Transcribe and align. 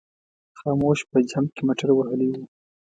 خاموش 0.59 0.99
په 1.09 1.17
جمپ 1.29 1.49
کې 1.55 1.61
موټر 1.67 1.89
وهلی 1.93 2.27
و. 2.31 2.35